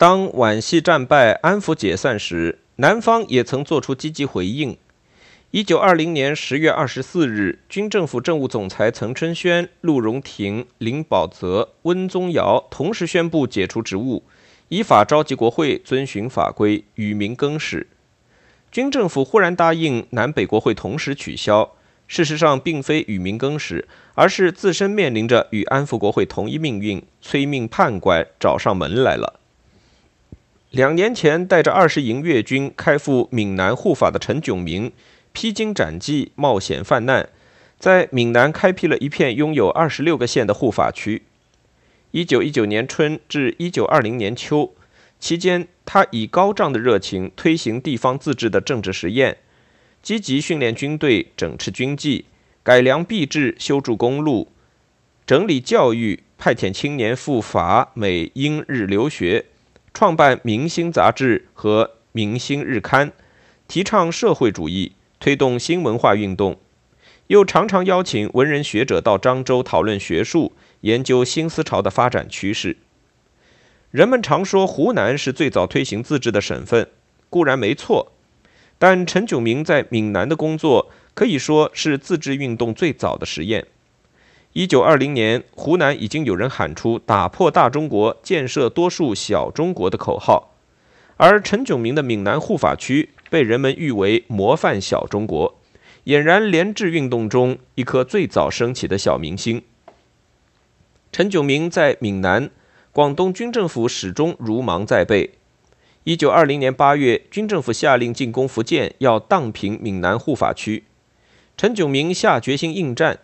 [0.00, 4.78] 当皖系战败、安抚解散时，南方也曾作出积极回应。
[5.50, 14.22] 一九二零年十月二十四日，军政府政务总裁岑春轩、陆荣廷、林保泽、温宗尧同时宣布解除职务，
[14.70, 17.86] 依法召集国会，遵循法规，与民更始。
[18.72, 21.72] 军政府忽然答应南北国会同时取消，
[22.08, 29.39] 事实上并非与民更始，而是自身面临着与安抚国会同一命运，催命判官找上门来了。
[30.70, 34.92] 两年前，带着二十营粤军开赴闽南护法的陈炯明。
[35.32, 37.28] 披荆斩棘，冒险犯难，
[37.78, 41.22] 在闽南开辟了一片拥有二十六个县的护法区。
[42.10, 44.74] 一九一九年春至一九二零年秋
[45.20, 49.38] 期间，他以高涨的热情推行地方自治的政治实验，
[50.02, 52.24] 积极训练军队，整治军纪，
[52.64, 54.48] 改良币制，修筑公路，
[55.24, 59.46] 整理教育，派遣青年赴法美英日留学，
[59.94, 63.08] 创办《明星》杂志和《明星日刊》，
[63.68, 64.92] 提倡社会主义。
[65.22, 66.58] 推动新文化运动，
[67.26, 72.78] 又常常邀请文人学者到漳州讨论学术，研究新思潮的发展趋势。
[73.90, 76.88] 人们常说湖南是最早推行自治的省份，
[77.28, 78.12] 固然没错，
[78.78, 83.66] 但陈炯明在闽南的工作可以说是自治运动最早的实验。
[84.52, 90.56] 一九二零年，湖南已经有人喊出“打破大中国，建设多数小中国”的口号，
[91.16, 93.10] 而陈炯明的闽南护法区。
[93.30, 95.56] 被人们誉为模范小中国，
[96.06, 99.62] 俨然联治运动中一颗最早升起的小明星。
[101.12, 102.50] 陈炯明在闽南、
[102.90, 105.34] 广东军政府始终如芒在背。
[106.02, 110.82] 一九二零年八月，军政府下令进攻福建，要荡平闽南护法区。
[111.56, 113.20] 陈炯明下决心应战。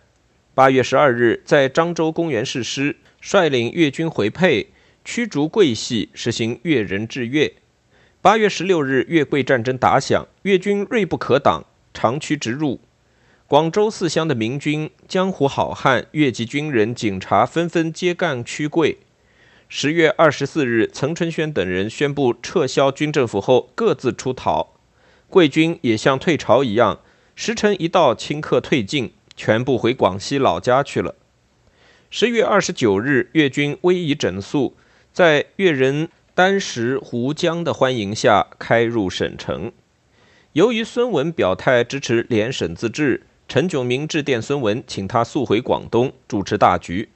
[0.57, 4.71] 八月十二日，在漳州公园誓师，率领粤军回沛，
[5.05, 7.53] 驱逐桂系，实行粤人治粤。
[8.23, 11.63] 八月十六日，粤桂战争打响，粤军锐不可挡，
[11.93, 12.79] 长驱直入。
[13.45, 18.97] 广州四乡的明军、江湖好汉、粤籍军人、警察纷纷揭竿驱桂。
[19.69, 24.73] 十月二十四日，岑春轩等人宣布撤销军政府后，各自出逃。
[25.29, 27.01] 桂军也像退潮一样，
[27.35, 31.15] 时辰一到，顷刻退尽，全部回广西老家去了。
[32.09, 34.75] 十月二十九日，粤军威仪整肃，
[35.13, 36.09] 在粤人。
[36.37, 39.71] 丹石胡江的欢迎下，开入省城。
[40.53, 47.09] 由于孙文表态支持联省自治，陈炯明致电孙文，请他速回广东主持大局。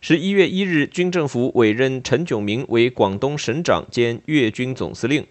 [0.00, 5.26] 十一月一日，军政府委任陈炯明为广东省长兼粤军总司令，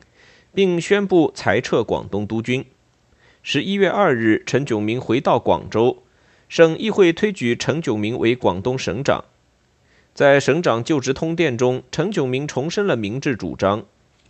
[0.54, 2.66] 并宣布裁撤广东督军。
[3.50, 6.04] 十一月二日，陈炯明回到广州，
[6.50, 9.24] 省议会推举陈炯明为广东省长。
[10.14, 13.86] 在省长就职通电中，陈炯明重申了明治主张：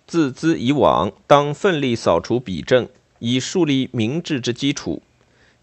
[0.05, 5.01] 自兹以往，当奋力扫除弊政，以树立明治之基础。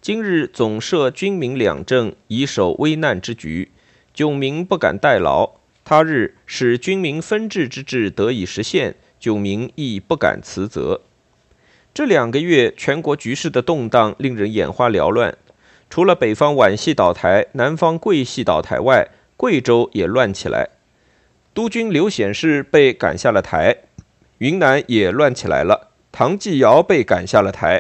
[0.01, 3.71] 今日总设军民两政，以守危难之局，
[4.13, 5.53] 炯明不敢代劳。
[5.85, 11.03] 他日使军民分治之志得以实现，炯明亦不敢辞责。
[11.95, 15.39] 这两个月，全国局势的动荡令人眼花缭乱。
[15.89, 19.07] 除了北方皖系倒台，南方桂系倒台外，
[19.37, 20.71] 贵州也乱起来，
[21.55, 23.77] 督军刘显世被赶下了台；
[24.39, 27.79] 云南也乱起来了，唐继尧被赶下了台；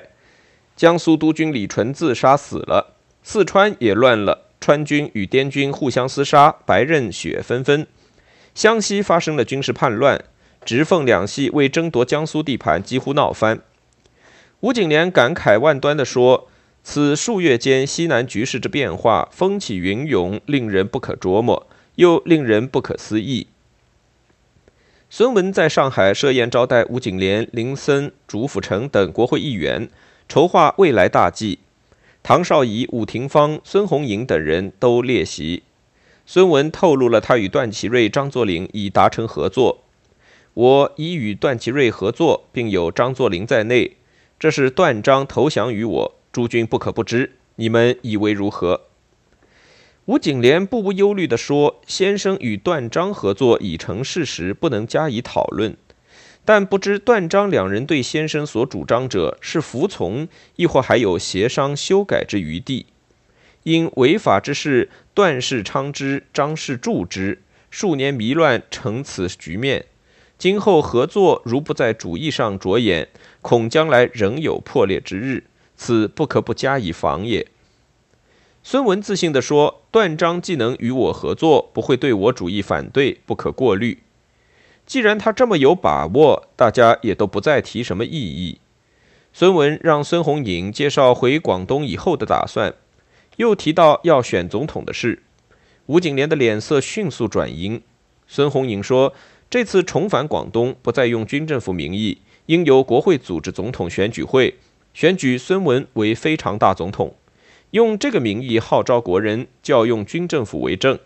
[0.76, 7.86] 江苏督军李纯自杀死了；四川也乱了，川军与滇军互相厮杀，白刃血纷纷；
[8.54, 10.22] 湘西发生了军事叛乱，
[10.64, 13.58] 直奉两系为争夺江苏地盘几乎闹翻。
[14.64, 16.48] 吴景莲感慨万端地说。
[16.82, 21.66] 此数月间，西南局势之变化，风起云涌，令人不可琢磨，
[21.96, 23.46] 又令人不可思议。
[25.10, 29.90] 孙文在上海设宴招待吴景莲、林森、竺辅成等国会议员，
[30.30, 31.58] 筹划未来大计。
[32.22, 35.62] 唐绍仪、伍廷芳、孙红莹等人都列席。
[36.24, 39.82] 孙文透露了他与段祺瑞、张作霖已达成合作。
[40.54, 43.96] 我已与段祺瑞合作，并有张作霖在内。
[44.44, 46.14] 这是段章投降于我。
[46.30, 48.82] 诸君不可不知，你们以为如何？
[50.04, 55.74] 吴景莲不无忧虑地说：“先生与段章合作已成事实，不能加以讨论。
[56.44, 62.84] 但不知段章两人对先生所主张者是服从，亦或还有协商修改之余地？
[63.62, 69.86] 因违法之事，段氏昌之，张氏助之，数年迷乱成此局面。
[70.36, 73.08] 今后合作如不在主义上着眼，
[73.44, 75.44] 恐将来仍有破裂之日。”
[75.76, 77.48] 此不可不加以防也。
[78.62, 83.98] 孙文自信地说：“段章既能与我合作，不会对我主义反对，不可过虑。”
[84.86, 88.60] 既然他这么有把握，大家也都不再提什么异议。
[89.32, 92.74] 孙文让孙宏颖介绍回广东以后的打算，
[93.36, 95.24] 又提到要选总统的事。
[95.86, 97.82] 吴景莲的脸色迅速转阴。
[98.28, 99.12] 孙宏颖说
[99.50, 104.56] ：“这次重返广东，不再用军政府名义，应由国会组织总统选举会，
[104.92, 107.14] 选举孙文为非常大总统，
[107.70, 110.98] 用这个名义号召国人，叫用军政府为证。”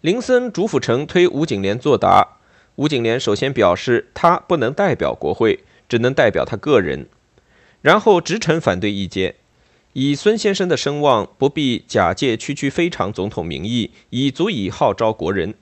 [0.00, 2.36] 林森主府城推吴景莲作答，
[2.76, 5.60] 吴景莲首先表示他不能代表国会。
[5.86, 7.06] 只能代表他个人，
[7.82, 9.34] 然后直陈反对意见。
[9.92, 15.54] 以孙先生的声望，不必假借区区非常总统名义，已足以号召国人。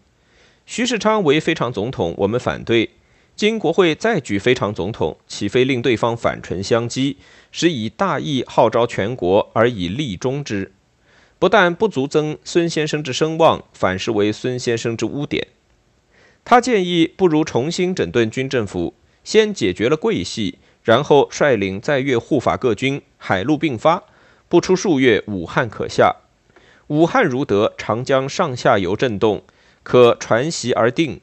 [0.64, 2.90] 徐世昌为非常总统，我们反对。
[3.34, 7.16] 经国会再举非常总统，岂非令对方反唇相讥，
[7.50, 10.72] 使以大义号召全国，而以利终之？
[11.38, 15.48] 不但不足增孙先生之声望，反是为孙先生之污点。
[16.44, 18.94] 他建议，不如重新整顿军政府。
[19.24, 24.02] 先解决了桂系，然后率领在粤护法各军，海陆并发，
[24.48, 26.16] 不出数月，武汉可下。
[26.88, 29.42] 武汉如得，长江上下游震动，
[29.82, 31.20] 可传习而定。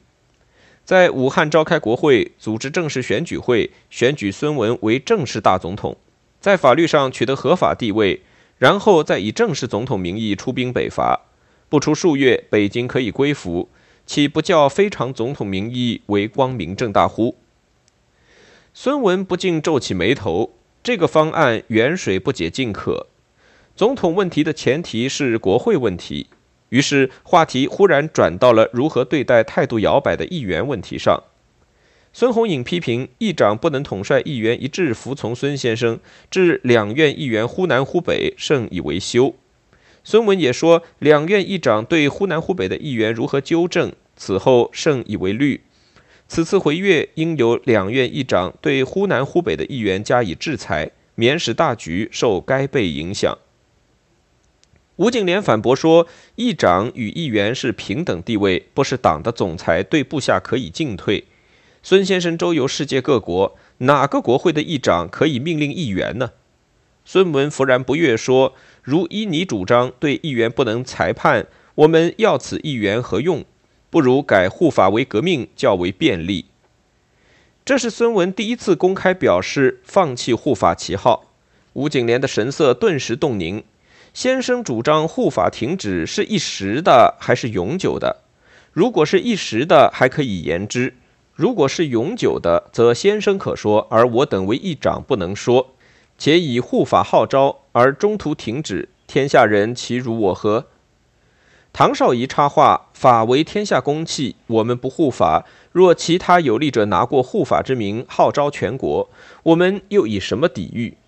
[0.90, 5.96] 在武汉召开国会，组织正式选举会，选举孙文为正式大总统，
[6.40, 8.22] 在法律上取得合法地位，
[8.58, 11.26] 然后再以正式总统名义出兵北伐。
[11.68, 13.68] 不出数月，北京可以归服，
[14.04, 17.36] 岂不叫非常总统名义为光明正大乎？
[18.74, 23.06] 孙文不禁皱起眉头，这个方案远水不解近渴。
[23.76, 26.26] 总统问题的前提是国会问题，
[26.70, 31.22] 于是话题忽然转到了如何对待态度摇摆的议员问题上。
[32.12, 39.34] 孙宏颖批评议长不能统帅议员一致服从孙先生，致两院议员忽南忽北，甚以为羞。
[40.02, 45.60] 孙文也说，两院议长对忽南忽北的议员如何纠正，此后甚以为虑。
[46.26, 53.36] 此次回粤，应由两院议长对忽南忽北的议员加以制裁，免使大局受该被影响。
[55.00, 61.24] 吴景莲反驳说，议长与议员是平等地位，不是党的总裁对部下可以进退。
[61.82, 66.32] 孙先生周游世界各国，哪个国会的议长可以命令议员呢？
[67.06, 68.52] 孙文弗然不悦说，
[68.82, 73.46] 如依你主张，对议员不能裁判，我们要此议员何用？
[73.88, 76.44] 不如改护法为革命，较为便利。
[77.64, 81.32] 这是孙文第一次公开表示放弃护法旗号。
[81.72, 83.64] 吴景莲的神色顿时动凝。
[84.12, 88.16] 先生主张护法停止是一时的还是永久的？
[88.72, 90.92] 如果是一时的，还可以言之；
[91.34, 95.74] 如果是永久的，则先生可说，而我等为议长不能说。
[96.18, 100.66] 且以护法号召而中途停止，天下人其如我何？
[101.72, 105.46] 唐绍仪插话：“法为天下公器，我们不护法。
[105.72, 109.08] 若其他有力者拿过护法之名号召全国，
[109.44, 110.98] 我们又以什么抵御？”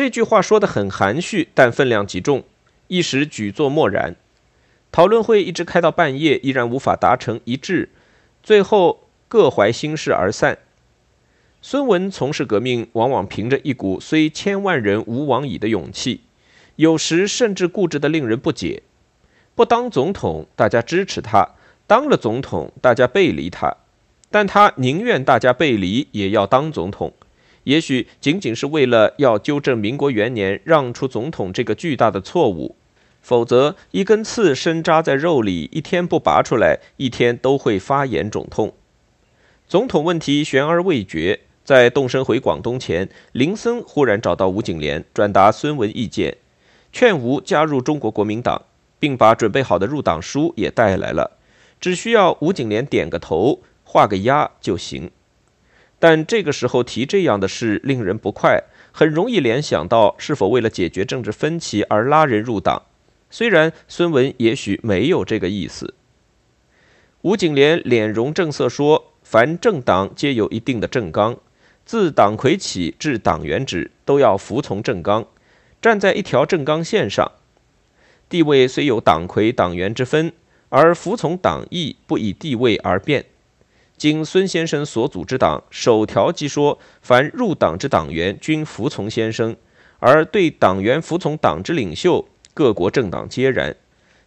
[0.00, 2.44] 这句话说得很含蓄，但分量极重，
[2.86, 4.16] 一时举座默然。
[4.90, 7.90] 讨论会一直开到半夜，依然无法达成一致，
[8.42, 10.56] 最后各怀心事而散。
[11.60, 16.22] 孙文从事革命，往往凭着一股虽千万人吾往矣的勇气，
[16.76, 18.82] 有时甚至固执得令人不解。
[19.54, 21.56] 不当总统，大家支持他；
[21.86, 23.76] 当了总统，大家背离他。
[24.30, 27.12] 但他宁愿大家背离，也要当总统。
[27.64, 32.76] 也许仅仅是为了要纠正民国元年让出总统这个巨大的错误，
[33.20, 38.72] 否则一根刺深扎在肉里，一天不拔出来，一天都会发炎肿痛。
[39.68, 46.36] 总统问题悬而未决，在动身回广东前，林森忽然找到吴景莲，转达孙文意见，
[46.92, 48.62] 劝吴加入中国国民党。
[49.00, 51.38] 并把准备好的入党书也带来了，
[51.80, 55.10] 只需要吴景莲点个头、画个押就行。
[56.00, 62.82] 但这个时候提这样的事令人不快，很容易联想到是否为了解决政治分歧而拉人入党。
[63.30, 65.94] 虽然孙文也许没有这个意思。
[67.20, 71.36] 吴景莲脸容正色说：“凡政党皆有一定的政纲，
[71.84, 75.26] 自党魁起至党员止，都要服从政纲，
[75.82, 77.30] 站在一条政纲线上。”
[78.30, 80.32] 地位虽有党魁党员之分，
[80.70, 83.26] 而服从党意不以地位而变。
[84.00, 89.56] 经孙先生所组织党，首条即说，凡入党之党员均服从先生；
[89.98, 93.76] 而对党员服从党之领袖，各国政党皆然。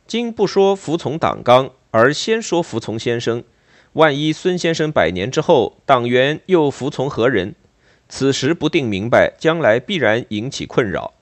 [0.05, 3.43] 今不说服从党纲，而先说服从先生，
[3.93, 7.55] 万一孙先生百年之后，党员又服从何人？
[8.07, 11.15] 此时不定明白，将来必然引起困扰。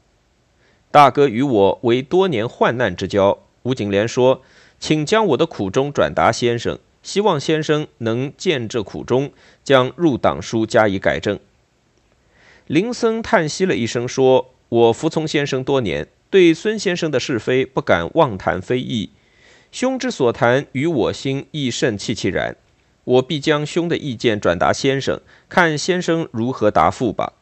[0.91, 4.41] 大哥与我为多年患难之交，吴景莲说
[4.77, 9.31] ：“请将我的苦衷转达先生，希望先生能见这苦衷，
[9.63, 11.39] 将入党书加以改正。
[12.67, 19.09] 林森叹息了一声，说：“我服从先生多年，对孙先生的是非不敢妄谈非议。
[19.71, 22.55] 兄之所谈，与我心亦甚戚戚然。
[23.03, 27.33] 我必将兄的意见转达先生，看先生如何答复吧。”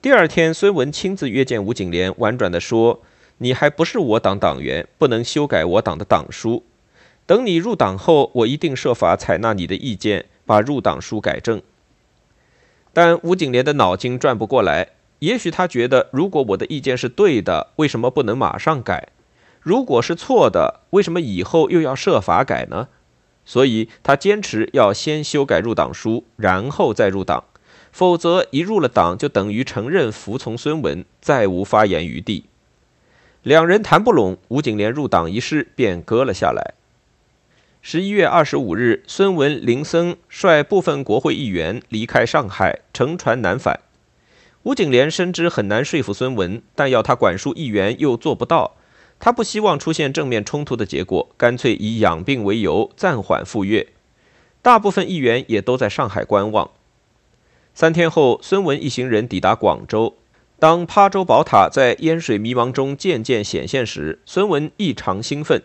[0.00, 3.02] 第二天，孙文亲自约见吴景莲，婉转地说
[3.38, 6.62] ：“你还不是我党党员，不能修改我党的党书。
[7.28, 11.60] 等你入党后，我一定设法采纳你的意见，把入党书改正。”
[12.94, 14.88] 但吴景莲的脑筋转不过来。
[15.18, 19.08] 也许他觉得，如果我的意见是对的，为什么不能马上改？
[19.60, 22.88] 如果是错的，为什么以后又要设法改呢？
[23.44, 27.44] 所以他坚持要先修改入党书，然后再入党。
[27.92, 32.44] 否则，一入了党，就等于承认服从孙文，再无发言余地。
[33.42, 36.74] 两人谈不拢，吴景莲入党一事便搁了下来。
[37.80, 43.80] 十一月二十五日，孙文、林森率部分国会议员离开上海，乘船南返。
[44.64, 48.74] 吴景莲深知很难说服孙文，但要他管束议员又做不到。
[49.20, 53.86] 他不希望出现正面冲突的结果，干脆以养病为由暂缓赴粤。
[54.60, 56.70] 大部分议员也都在上海观望。
[57.72, 60.16] 三天后，孙文一行人抵达广州。
[60.58, 65.62] 当琶洲宝塔在烟水迷茫中渐渐显现时，孙文异常兴奋。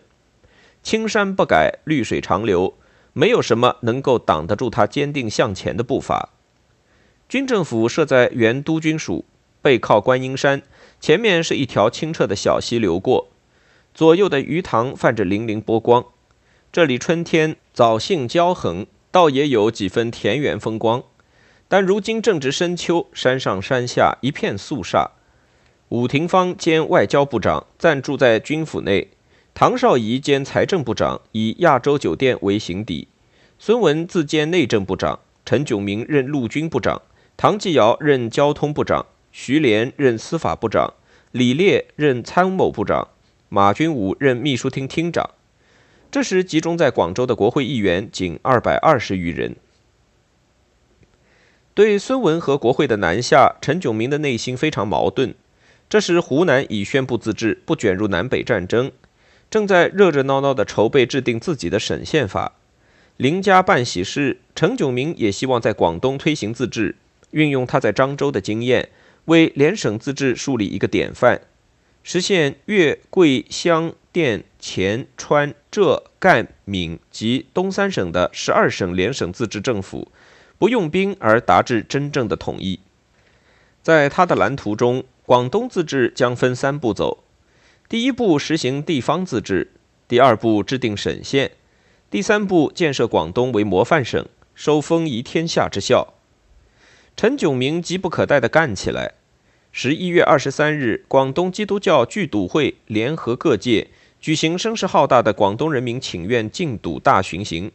[0.84, 2.74] 青山不改，绿水长流，
[3.14, 6.30] 没有什么能够挡得住他坚定向前的步伐。
[7.30, 9.24] 军政府设在原督军署，
[9.62, 10.62] 背靠观音山，
[11.00, 13.30] 前面是一条清澈的小溪流过，
[13.94, 16.04] 左右的鱼塘泛着粼粼波光。
[16.70, 21.02] 这里春天藻杏交横，倒也有几分田园风光。
[21.70, 25.12] 但如今正值深秋，山上山下一片肃杀。
[25.90, 29.12] 武廷芳兼外交部长暂住在军府内，
[29.56, 33.08] 唐绍仪兼财政部长，以亚洲酒店为行底。
[33.60, 37.04] 孙文自兼内政部长，陈炯明任陆军部长，
[37.38, 40.96] 唐继尧任交通部长，徐连任司法部长，
[41.32, 43.10] 李烈任参谋部长，
[43.50, 45.30] 马君武任秘书厅厅长。
[46.10, 49.56] 这时集中在广州的国会议员仅二百二十余人。
[51.76, 55.36] 对孙文和国会的南下，陈炯明的内心非常矛盾。
[55.88, 58.92] 这时，湖南已宣布自治，不卷入南北战争，
[59.54, 62.54] 正在热热闹闹地筹备制定自己的省宪法。
[63.18, 66.96] 林家办喜事，陈炯明也希望在广东推行自治，
[67.30, 68.90] 运用他在漳州的经验，
[69.26, 71.40] 为联省自治树立一个典范，
[72.02, 80.08] 实现粤、桂、湘、滇、黔、川、浙、赣、闽及东三省的十二省联省自治政府。
[80.58, 82.80] 不用兵而达至真正的统一，
[83.84, 87.23] 在他的蓝图中，广东自治将分三步走：
[87.94, 89.70] 第一步实行地方自治，
[90.08, 91.52] 第二步制定省县，
[92.10, 96.16] 第三步建设广东为模范省，收风仪天下之效。
[97.16, 99.14] 陈炯明急不可待地干起来。
[99.72, 107.72] 十一月二十三日，广东基督教聚赌会联合各界举行声势浩大的广东人民请愿禁赌大巡行。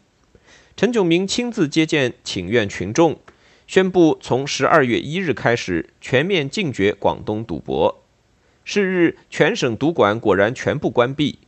[0.76, 3.20] 陈炯明亲自接见请愿群众，
[3.68, 8.02] 宣布从十二月一日开始全面禁绝广东赌博。
[8.70, 11.38] 是日，全省赌馆果然全部关闭。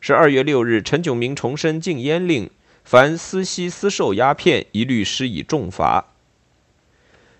[0.00, 2.50] 十二月六日，陈炯明重申禁烟令，
[2.82, 6.06] 凡私吸私售鸦片，一律施以重罚。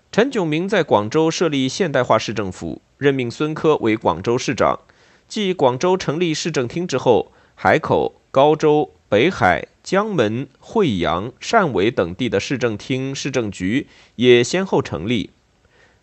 [0.09, 4.79] 陈炯明在广州设立现代化市政府，任命孙科为广州市长。
[5.27, 8.91] 继广州成立市政厅之后，海口、高州。
[9.09, 15.29] 北海、江门、惠阳、汕尾等地的市政厅、市政局也先后成立，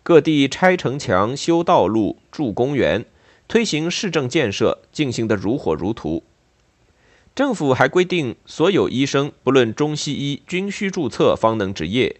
[0.03, 3.05] 各地拆城墙、修道路、筑公园，
[3.47, 6.23] 推行市政建设，进行得如火如荼。
[7.35, 12.15] 政府还规定，所有医生不论中西医均需注册方能执业；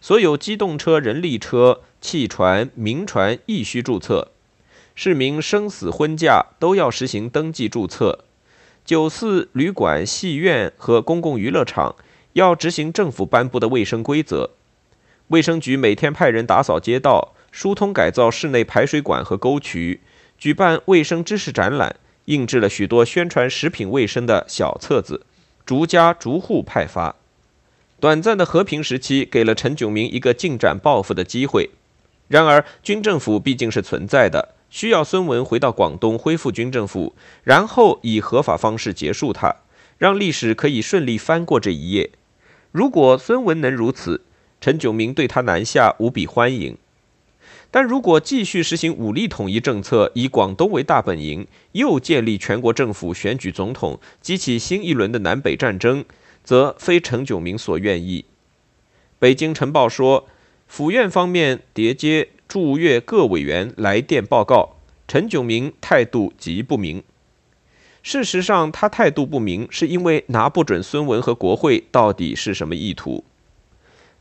[0.00, 4.28] 所有机动车、人力车、汽船、民船亦需注册；
[4.94, 8.20] 市民生死婚嫁都要实行登记注册。
[8.84, 11.96] 酒肆、旅馆、戏院和公共娱乐场
[12.34, 14.50] 要执行政府颁布的卫生规则。
[15.28, 20.00] 卫生局每天派人打扫街道、疏通改造室内排水管和沟渠，
[20.38, 25.26] 举办卫生知识展览，印制了许多宣传食品卫生的小册子，
[25.64, 27.16] 逐家逐户派发。
[27.98, 31.70] 短暂的和平时期给了陈炯明一个进展报复的机会。
[32.28, 34.54] 然而，军政府毕竟是存在的。
[34.68, 37.14] 需要孙文回到广东恢复军政府，
[37.44, 39.54] 然后以合法方式结束它，
[39.96, 42.10] 让历史可以顺利翻过这一页。
[42.72, 44.22] 如果孙文能如此，
[44.66, 46.76] 陈炯明对他南下无比欢迎。
[47.70, 56.04] 但如果继续实行武力统一政策，以广东为大本营，又建立全国政府、选举总统，激起新一轮的南北战争，
[56.42, 58.24] 则非陈炯明所愿意。
[59.20, 60.26] 北京晨报说，
[60.66, 64.70] 府院方面叠接驻粤各委员来电报告，
[65.06, 67.04] 陈炯明态度极不明。
[68.02, 73.22] 事实上，他态度不明，是因为拿不准孙文和国会到底是什么意图。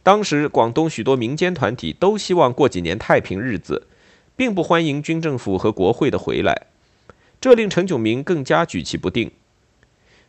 [0.05, 3.87] 当时，广东许多民间团体都希望过几年太平日子，
[4.35, 6.67] 并不欢迎军政府和国会的回来，
[7.41, 9.31] 这令陈炯明更加举棋不定。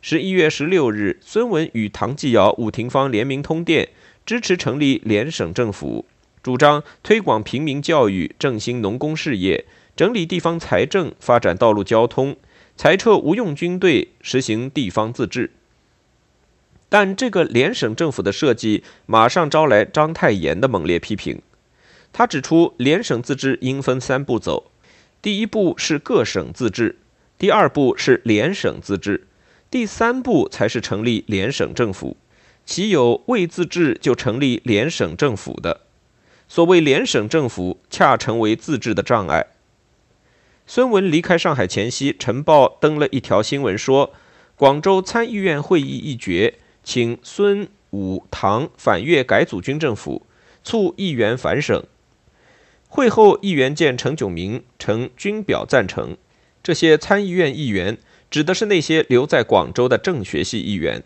[0.00, 3.90] 十一月十六日，孙文与唐继尧、伍廷芳联名通电，
[4.24, 6.06] 支持成立联省政府，
[6.42, 12.34] 主张推广平民教育、振兴农工事业、整理地方财政、发展道路交通。
[12.78, 15.50] 裁撤无用军队，实行地方自治。
[16.98, 21.42] 但这个联省政府的设计马上招来章太炎的猛烈批评。
[22.10, 24.70] 他指出，联省自治应分三步走：
[25.20, 26.96] 第一步是各省自治，
[27.36, 29.26] 第二步是联省自治，
[29.70, 32.16] 第三步才是成立联省政府。
[32.64, 35.82] 岂有未自治就成立联省政府的？
[36.48, 39.48] 所谓联省政府，恰成为自治的障碍。
[40.66, 44.14] 孙文离开上海前夕，《晨报》登了一条新闻，说
[44.56, 46.54] 广州参议院会议一决，
[46.86, 50.24] 请孙、武、唐反粤改组军政府，
[50.62, 51.82] 促议员返省。
[52.88, 56.16] 会后，议员见陈炯明，呈均表赞成。
[56.62, 57.98] 这些参议院议员
[58.30, 61.02] 指的是那些留在广州的政学系议员。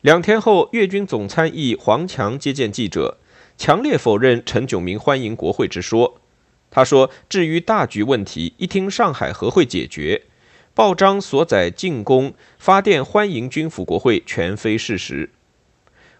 [0.00, 3.18] 两天后，粤军总参议黄强接见记者，
[3.58, 6.18] 强烈否认陈炯明欢迎国会之说。
[6.70, 10.22] 他说：“至于大局问题，一听上海和会解决。
[10.80, 15.28] 报章所载进攻发电欢迎军府国会，全非事实。”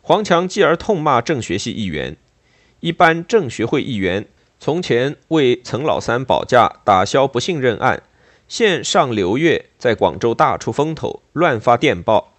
[0.05, 2.19] 黄强继而痛骂政学系议员
[2.81, 4.27] ：“一般政学会议员
[4.59, 8.03] 从前为岑老三保驾，打消不信任案，
[8.49, 12.35] 现上刘月在广州大出风头，乱发电报。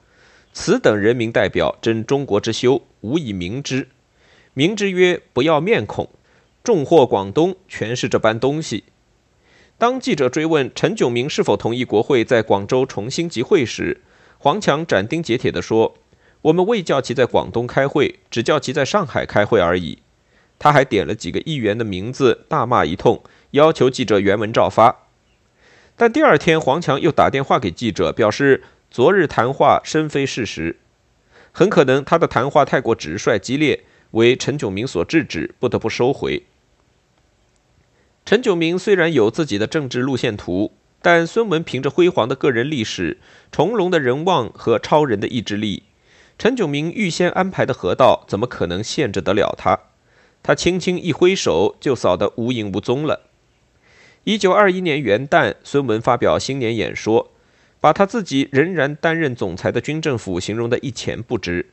[0.53, 3.87] 此等人民代表，真中国之羞，无以明之。
[4.53, 6.07] 明之曰：不要面孔。”
[6.63, 8.83] 重获广东全是这般东西。
[9.81, 14.01] 当记者追问陈炯明是否同意国会在广州重新集会时，
[14.37, 15.95] 黄强斩钉截铁地说
[16.43, 19.97] ：“我们未叫其在广东开会，只叫其在上海开会而已。”
[20.59, 25.07] 他还点了几个议员的名字，大骂一通，要求记者原文照发。
[25.95, 30.77] 但第二天，黄强又打电话给记者，表示昨日谈话深非事实，
[31.51, 36.43] 很可能他的谈话太过直率激烈，为陈炯明所制止，不得不收回。
[38.31, 43.17] 陈炯明虽然有自己的政治路线图，但孙文凭着辉煌的个人历史、
[43.51, 45.83] 重隆的人望和超人的意志力，
[46.39, 49.77] 陈炯明预先安排的河道怎么可能限制得了他？
[50.41, 53.23] 他轻轻一挥手，就扫得无影无踪了。
[54.23, 57.33] 一九二一年元旦，孙文发表新年演说，
[57.81, 61.65] 把他自己仍然担任总裁的军政府形容得一钱不值。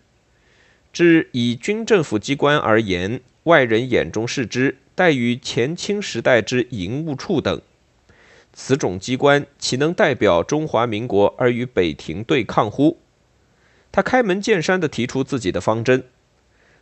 [0.93, 4.79] 至以军政府机关而言，外人眼中视之。
[4.99, 7.63] 待与前清时代之营务处等，
[8.53, 12.99] 此种机关岂能代表中华民国而与北庭对抗乎？
[13.93, 16.03] 他开门见山地提出自己的方针：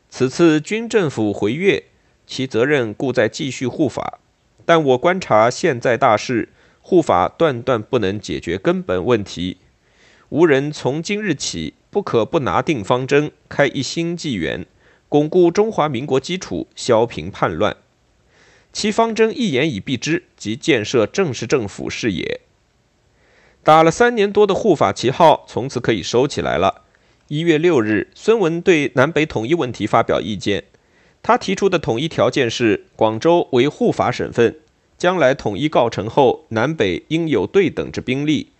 [0.08, 1.84] 此次军政府回粤，
[2.26, 4.18] 其责任故在继续护法，
[4.64, 6.48] 但我观察现在大势，
[6.80, 9.58] 护法断断不能解决根本问题。
[10.30, 14.64] 无人从今日起不可不拿定方针，开一新纪元，
[15.10, 17.76] 巩固中华民国基础，消平叛乱。
[18.76, 22.42] 其方针一言以蔽之，即建设正式政府是也。
[23.64, 26.82] 打了三年多的护法旗号，从此可以收起来了。
[27.28, 30.64] 一月六日，孙文对南北统一问题发表意见，
[31.22, 34.58] 他提出的统一条件是：广州为护法省份，
[34.98, 38.52] 将来统一告成后，南北应有对等之兵力，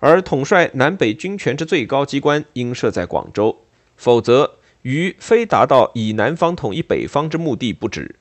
[0.00, 3.62] 而统帅南北军权之最高机关应设在广州，
[3.96, 8.16] 否则于非达到以南方统一北方之目的不止。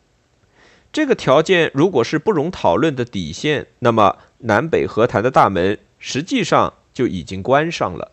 [0.93, 8.12] 这个条件如果是不容讨论的底线，那么南北和谈的大门实际上就已经关上了。